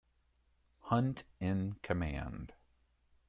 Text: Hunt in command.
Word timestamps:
Hunt 0.79 1.25
in 1.39 1.75
command. 1.83 2.53